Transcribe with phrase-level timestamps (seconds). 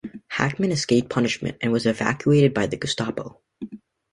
[0.31, 3.39] Hackmann escaped punishment and was evacuated by the Gestapo.